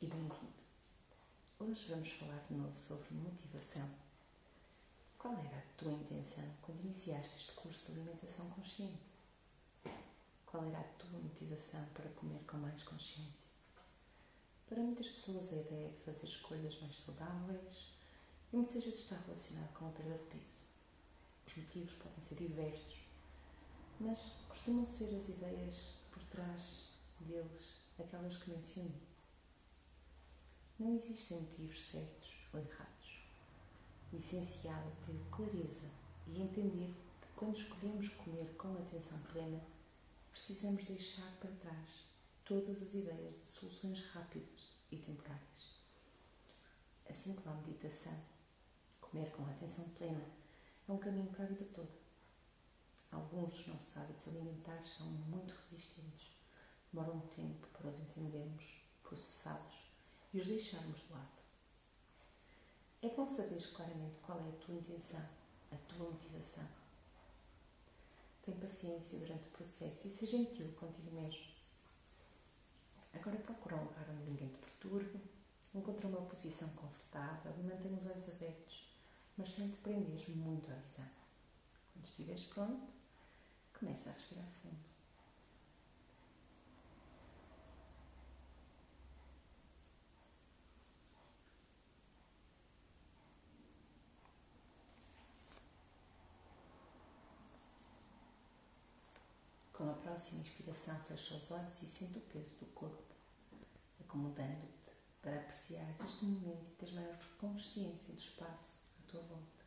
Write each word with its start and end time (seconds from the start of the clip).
e 0.00 0.06
bem-vindo. 0.06 0.52
Hoje 1.58 1.88
vamos 1.88 2.12
falar 2.12 2.44
de 2.48 2.54
novo 2.54 2.78
sobre 2.78 3.12
motivação. 3.14 3.90
Qual 5.18 5.34
era 5.34 5.58
a 5.58 5.76
tua 5.76 5.90
intenção 5.90 6.48
quando 6.62 6.84
iniciaste 6.84 7.40
este 7.40 7.52
curso 7.54 7.92
de 7.92 8.00
alimentação 8.02 8.48
consciente? 8.50 9.02
Qual 10.46 10.64
era 10.64 10.78
a 10.78 10.92
tua 11.00 11.18
motivação 11.18 11.84
para 11.94 12.08
comer 12.10 12.40
com 12.46 12.58
mais 12.58 12.80
consciência? 12.84 13.50
Para 14.68 14.80
muitas 14.80 15.08
pessoas 15.08 15.52
a 15.52 15.56
ideia 15.56 15.90
de 15.90 16.04
fazer 16.04 16.26
escolhas 16.26 16.80
mais 16.80 16.96
saudáveis 16.96 17.92
e 18.52 18.56
muitas 18.56 18.84
vezes 18.84 19.00
está 19.00 19.16
relacionado 19.16 19.72
com 19.74 19.88
a 19.88 19.90
perda 19.90 20.16
de 20.16 20.24
peso. 20.26 20.68
Os 21.44 21.56
motivos 21.56 21.94
podem 21.94 22.22
ser 22.22 22.36
diversos, 22.36 22.98
mas 23.98 24.36
costumam 24.48 24.86
ser 24.86 25.16
as 25.16 25.28
ideias 25.28 25.96
por 26.12 26.22
trás 26.26 26.94
deles 27.18 27.78
aquelas 27.98 28.36
que 28.36 28.50
mencionei. 28.50 29.07
Não 30.78 30.94
existem 30.94 31.40
motivos 31.40 31.82
certos 31.82 32.46
ou 32.52 32.60
errados. 32.60 33.22
O 34.12 34.16
essencial 34.16 34.80
é 34.80 35.06
ter 35.06 35.18
clareza 35.30 35.90
e 36.26 36.40
entender 36.40 36.94
que 37.20 37.28
quando 37.34 37.56
escolhemos 37.56 38.08
comer 38.14 38.54
com 38.56 38.74
atenção 38.74 39.18
plena, 39.32 39.60
precisamos 40.30 40.84
deixar 40.84 41.30
para 41.40 41.50
trás 41.50 42.04
todas 42.44 42.82
as 42.82 42.94
ideias 42.94 43.34
de 43.44 43.50
soluções 43.50 44.04
rápidas 44.12 44.68
e 44.90 44.96
temporárias. 44.96 45.82
Assim 47.08 47.34
como 47.34 47.56
a 47.56 47.60
meditação, 47.60 48.18
comer 49.00 49.30
com 49.32 49.44
atenção 49.46 49.88
plena 49.90 50.24
é 50.88 50.92
um 50.92 50.98
caminho 50.98 51.32
para 51.32 51.44
a 51.44 51.48
vida 51.48 51.64
toda. 51.74 51.98
Alguns 53.10 53.52
dos 53.52 53.66
nossos 53.66 53.96
hábitos 53.96 54.28
alimentares 54.28 54.90
são 54.90 55.06
muito 55.06 55.54
resistentes 55.70 56.38
demora 56.92 57.12
um 57.12 57.20
tempo 57.20 57.66
para 57.68 57.88
os 57.88 58.00
entendermos, 58.00 58.82
processá-los 59.02 59.67
e 60.32 60.38
os 60.38 60.46
deixarmos 60.46 61.00
de 61.00 61.12
lado. 61.12 61.38
É 63.02 63.08
bom 63.08 63.28
saberes 63.28 63.66
claramente 63.68 64.18
qual 64.20 64.38
é 64.38 64.48
a 64.48 64.64
tua 64.64 64.74
intenção, 64.74 65.28
a 65.72 65.76
tua 65.76 66.10
motivação. 66.10 66.68
Tem 68.44 68.54
paciência 68.56 69.18
durante 69.20 69.46
o 69.48 69.50
processo 69.52 70.08
e 70.08 70.10
seja 70.10 70.38
gentil 70.38 70.72
contigo 70.72 71.10
mesmo. 71.12 71.46
Agora 73.14 73.36
procura 73.38 73.76
um 73.76 73.84
lugar 73.84 74.06
onde 74.10 74.30
ninguém 74.30 74.48
te 74.48 74.58
perturbe, 74.58 75.20
encontra 75.74 76.08
uma 76.08 76.22
posição 76.22 76.68
confortável 76.70 77.54
e 77.58 77.62
mantém 77.62 77.94
os 77.94 78.06
olhos 78.06 78.28
abertos, 78.30 78.88
mas 79.36 79.52
sem 79.52 79.70
te 79.70 79.76
prenderes 79.78 80.28
muito 80.28 80.70
à 80.70 80.74
visão. 80.74 81.08
Quando 81.92 82.04
estiveres 82.04 82.44
pronto, 82.44 82.88
começa 83.78 84.10
a 84.10 84.12
respirar 84.12 84.48
fundo. 84.62 84.97
A 99.88 99.94
próxima 99.94 100.42
inspiração, 100.42 101.00
fecha 101.04 101.34
os 101.34 101.50
olhos 101.50 101.82
e 101.82 101.86
sente 101.86 102.18
o 102.18 102.20
peso 102.20 102.58
do 102.58 102.66
corpo, 102.72 103.14
acomodando-te 103.98 104.92
para 105.22 105.40
apreciar 105.40 105.90
este 106.04 106.26
momento 106.26 106.62
e 106.62 106.74
teres 106.76 106.94
maior 106.94 107.18
consciência 107.38 108.12
do 108.12 108.20
espaço 108.20 108.80
à 108.98 109.10
tua 109.10 109.22
volta. 109.22 109.64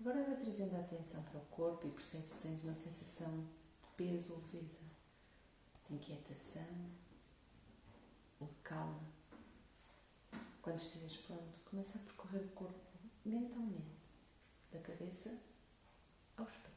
Agora 0.00 0.24
vai 0.24 0.36
trazendo 0.36 0.74
a 0.74 0.80
atenção 0.80 1.22
para 1.24 1.38
o 1.38 1.44
corpo 1.46 1.86
e 1.86 1.90
percebe 1.90 2.26
se 2.26 2.42
tens 2.48 2.64
uma 2.64 2.74
sensação 2.74 3.40
de 3.42 3.88
peso 3.94 4.32
ou 4.32 4.40
leveza, 4.40 4.84
de 5.88 5.94
inquietação 5.94 6.90
ou 8.40 8.46
de 8.46 8.56
calma. 8.62 9.02
Quando 10.62 10.78
estiveres 10.78 11.18
pronto, 11.18 11.60
começa 11.70 11.98
a 11.98 12.02
percorrer 12.02 12.46
o 12.46 12.48
corpo 12.52 12.80
mentalmente, 13.22 14.00
da 14.72 14.80
cabeça 14.80 15.38
aos 16.38 16.56
pés. 16.56 16.75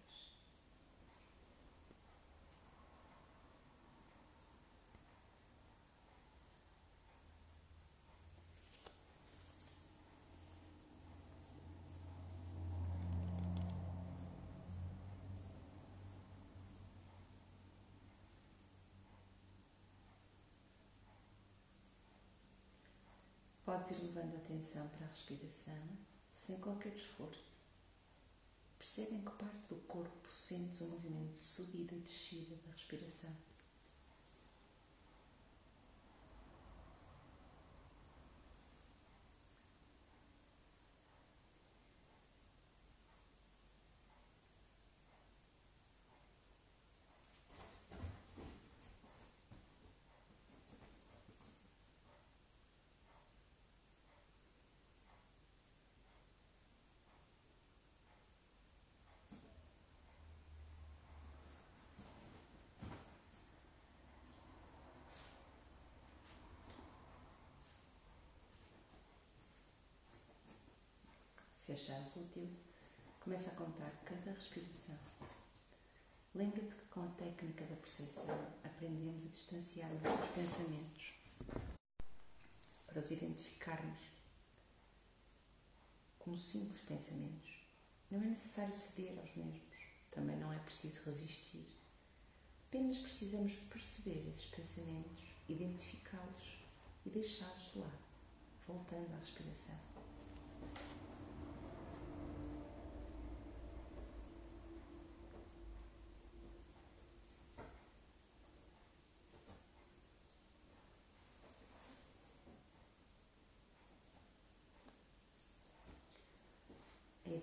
Podes 23.70 23.92
ir 23.92 24.02
levando 24.02 24.34
a 24.34 24.38
atenção 24.40 24.88
para 24.88 25.06
a 25.06 25.10
respiração 25.10 25.78
sem 26.34 26.60
qualquer 26.60 26.92
esforço. 26.96 27.46
Percebe 28.80 29.14
em 29.14 29.22
que 29.22 29.32
parte 29.34 29.68
do 29.70 29.76
corpo 29.88 30.28
sentes 30.32 30.82
o 30.82 30.86
movimento 30.86 31.38
de 31.38 31.44
subida 31.44 31.94
e 31.94 32.00
descida 32.00 32.56
da 32.66 32.72
respiração. 32.72 33.32
Se 71.70 71.74
achares 71.74 72.16
útil, 72.16 72.50
começa 73.20 73.52
a 73.52 73.56
contar 73.56 73.92
cada 74.04 74.32
respiração. 74.32 74.98
Lembra-te 76.34 76.74
que 76.74 76.86
com 76.86 77.04
a 77.04 77.08
técnica 77.10 77.64
da 77.64 77.76
percepção 77.76 78.56
aprendemos 78.64 79.24
a 79.24 79.30
distanciar-nos 79.30 80.02
dos 80.02 80.30
pensamentos 80.32 81.14
para 82.88 83.00
os 83.00 83.12
identificarmos 83.12 84.00
como 86.18 86.36
simples 86.36 86.82
pensamentos. 86.82 87.52
Não 88.10 88.24
é 88.24 88.26
necessário 88.26 88.74
ceder 88.74 89.20
aos 89.20 89.36
mesmos, 89.36 89.78
também 90.10 90.40
não 90.40 90.52
é 90.52 90.58
preciso 90.58 91.06
resistir. 91.06 91.68
Apenas 92.68 92.98
precisamos 92.98 93.56
perceber 93.72 94.28
esses 94.28 94.46
pensamentos, 94.46 95.24
identificá-los 95.48 96.64
e 97.06 97.12
deixá-los 97.12 97.74
de 97.74 97.78
lado, 97.78 98.00
voltando 98.66 99.14
à 99.14 99.20
respiração. 99.20 99.89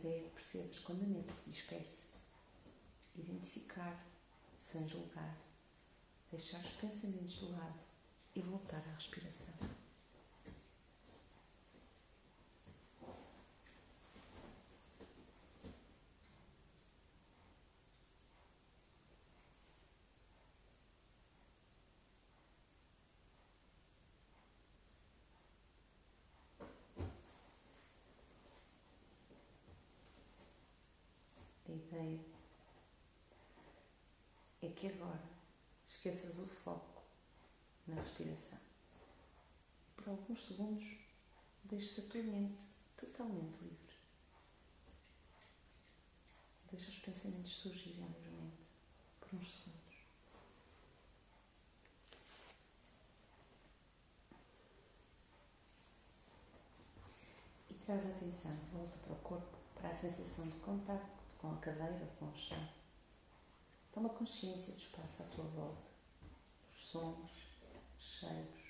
Ideia 0.07 0.31
percebes 0.31 0.79
quando 0.81 1.03
a 1.03 1.07
mente 1.07 1.35
se 1.35 1.51
dispersa. 1.51 2.03
Identificar 3.17 4.07
sem 4.59 4.89
julgar, 4.89 5.37
deixar 6.31 6.61
os 6.61 6.73
pensamentos 6.73 7.41
de 7.41 7.47
lado 7.47 7.81
e 8.35 8.41
voltar 8.41 8.83
à 8.89 8.95
respiração. 8.95 9.55
ideia 31.97 32.21
é 34.63 34.69
que 34.69 34.89
agora 34.89 35.23
esqueças 35.89 36.39
o 36.39 36.47
foco 36.47 37.03
na 37.87 38.01
respiração. 38.01 38.59
Por 39.97 40.09
alguns 40.09 40.47
segundos, 40.47 40.99
deixes 41.65 41.99
a 41.99 42.11
tua 42.11 42.23
mente 42.23 42.75
totalmente 42.97 43.63
livre. 43.63 43.97
Deixa 46.71 46.91
os 46.91 46.99
pensamentos 46.99 47.53
surgirem 47.53 48.07
livremente 48.07 48.67
por 49.21 49.35
uns 49.35 49.51
segundos. 49.51 49.77
traz 57.85 58.05
atenção, 58.05 58.59
volta 58.73 58.97
para 58.99 59.13
o 59.13 59.17
corpo, 59.19 59.57
para 59.77 59.91
a 59.91 59.95
sensação 59.95 60.49
de 60.49 60.59
contacto 60.59 61.26
com 61.47 61.55
a 61.55 61.59
cadeira 61.59 62.09
com 62.19 62.27
o 62.27 62.37
chão. 62.37 62.69
Toma 63.93 64.09
consciência 64.09 64.75
do 64.75 64.81
espaço 64.81 65.23
à 65.23 65.27
tua 65.27 65.45
volta, 65.45 65.91
dos 66.69 66.89
sons, 66.89 67.31
cheiros. 67.99 68.67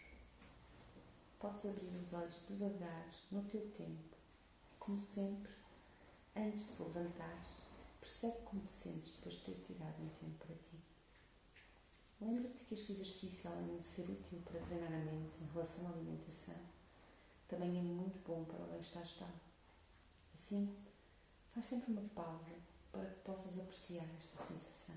Podes 1.38 1.64
abrir 1.64 1.96
os 1.96 2.12
olhos 2.12 2.46
devagar, 2.46 3.11
no 3.31 3.43
teu 3.44 3.70
tempo. 3.70 4.17
Como 4.78 4.99
sempre, 4.99 5.50
antes 6.37 6.76
de 6.76 6.82
levantares, 6.82 7.62
percebe 7.99 8.43
como 8.44 8.62
te 8.62 8.73
sentes 8.73 9.17
depois 9.17 9.37
de 9.37 9.44
ter 9.44 9.64
tirado 9.67 10.02
um 10.02 10.08
tempo 10.11 10.46
para 10.46 10.55
ti. 10.55 10.79
Lembra-te 12.20 12.64
que 12.64 12.75
este 12.75 12.93
exercício, 12.93 13.50
além 13.50 13.79
de 13.79 13.84
ser 13.84 14.11
útil 14.11 14.43
para 14.44 14.61
treinar 14.61 14.93
a 14.93 15.05
mente 15.05 15.43
em 15.43 15.52
relação 15.52 15.88
à 15.88 15.93
alimentação, 15.93 16.61
também 17.49 17.79
é 17.79 17.82
muito 17.82 18.19
bom 18.26 18.44
para 18.44 18.64
o 18.64 18.69
bem-estar 18.69 19.05
geral. 19.05 19.32
Assim, 20.34 20.76
faz 21.56 21.69
sempre 21.69 21.93
uma 21.93 22.06
pausa 22.11 22.53
para 22.93 23.06
que 23.06 23.20
possas 23.20 23.58
apreciar 23.58 24.05
esta 24.19 24.44
sensação. 24.44 24.94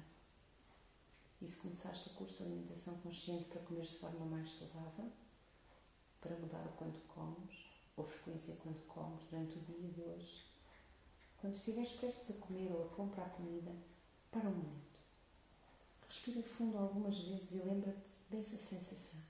E 1.42 1.48
se 1.48 1.62
começaste 1.62 2.10
o 2.10 2.14
curso 2.16 2.44
de 2.44 2.44
alimentação 2.44 2.98
consciente 2.98 3.46
para 3.46 3.62
comer 3.62 3.86
de 3.86 3.96
forma 3.96 4.26
mais 4.26 4.52
saudável, 4.52 5.10
para 6.20 6.36
mudar 6.36 6.66
o 6.66 6.74
quanto 6.74 7.00
comes, 7.08 7.70
ou 7.96 8.04
a 8.04 8.08
frequência 8.08 8.58
quando 8.58 8.86
comes 8.88 9.24
durante 9.30 9.58
o 9.58 9.62
dia 9.62 9.88
de 9.88 10.02
hoje, 10.02 10.46
quando 11.40 11.56
estiveres 11.56 11.94
prestes 11.94 12.32
a 12.32 12.46
comer 12.46 12.70
ou 12.74 12.88
a 12.88 12.90
comprar 12.90 13.30
comida, 13.30 13.72
para 14.30 14.50
um 14.50 14.54
momento. 14.54 15.00
Respira 16.10 16.44
fundo 16.44 16.78
algumas 16.78 17.18
vezes 17.18 17.52
e 17.52 17.64
lembra-te 17.64 18.04
dessa 18.30 18.58
sensação. 18.58 19.22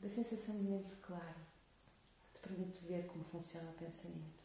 Da 0.00 0.08
sensação 0.08 0.58
de 0.58 0.64
mente 0.64 0.96
clara, 0.96 1.46
que 2.32 2.40
te 2.40 2.48
permite 2.48 2.84
ver 2.84 3.06
como 3.06 3.22
funciona 3.22 3.70
o 3.70 3.74
pensamento. 3.74 4.43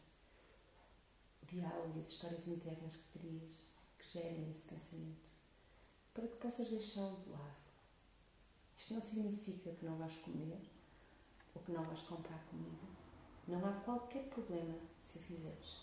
Diálogo 1.50 1.96
e 1.96 2.00
as 2.00 2.08
histórias 2.08 2.46
internas 2.46 2.94
que 2.94 3.18
crias, 3.18 3.66
que 3.98 4.08
gerem 4.08 4.50
esse 4.50 4.68
pensamento, 4.68 5.28
para 6.14 6.28
que 6.28 6.36
possas 6.36 6.70
deixá-lo 6.70 7.20
de 7.22 7.30
lado. 7.30 7.56
Isto 8.78 8.94
não 8.94 9.00
significa 9.00 9.72
que 9.72 9.84
não 9.84 9.96
vais 9.96 10.14
comer 10.16 10.60
ou 11.54 11.62
que 11.62 11.72
não 11.72 11.84
vais 11.84 12.00
comprar 12.02 12.38
comida. 12.44 12.86
Não 13.48 13.64
há 13.66 13.72
qualquer 13.80 14.28
problema 14.28 14.78
se 15.04 15.18
o 15.18 15.22
fizeres. 15.22 15.80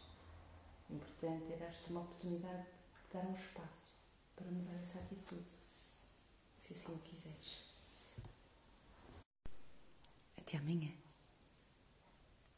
O 0.90 0.96
importante 0.96 1.52
é 1.52 1.58
dar-te 1.58 1.90
uma 1.92 2.02
oportunidade 2.02 2.64
de 2.64 3.14
dar 3.14 3.26
um 3.26 3.34
espaço 3.34 3.98
para 4.36 4.50
mudar 4.50 4.76
essa 4.76 5.00
atitude, 5.00 5.44
se 6.58 6.74
assim 6.74 6.94
o 6.94 7.00
quiseres. 7.00 7.64
Até 10.38 10.58
amanhã. 10.58 11.07